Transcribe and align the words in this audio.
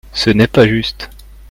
Ce 0.13 0.31
n'est 0.31 0.47
pas 0.47 0.67
juste. 0.67 1.11